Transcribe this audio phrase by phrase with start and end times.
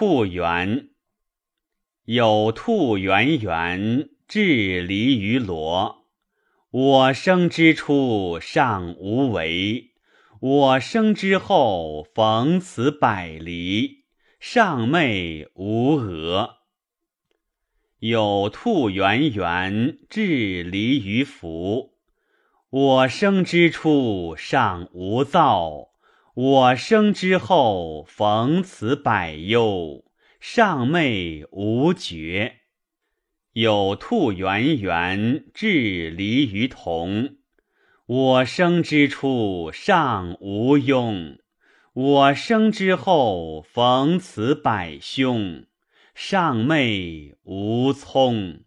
[0.00, 0.88] 兔园。
[2.06, 6.06] 有兔圆圆，至离于罗。
[6.70, 9.90] 我生之初，尚无为；
[10.40, 14.06] 我生之后，逢此百离，
[14.38, 16.60] 尚寐无俄。
[17.98, 21.98] 有兔圆圆，至离于福。
[22.70, 25.89] 我生之初，尚无躁；
[26.42, 30.06] 我生之后，逢此百忧。
[30.40, 32.60] 上昧无觉，
[33.52, 37.36] 有兔圆圆，至离于同。
[38.06, 41.40] 我生之初，尚无庸；
[41.92, 45.66] 我生之后，逢此百凶。
[46.14, 48.60] 上昧无聪。